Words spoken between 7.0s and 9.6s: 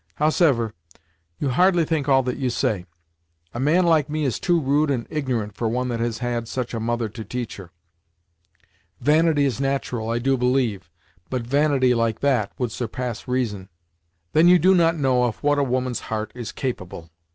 to teach her. Vanity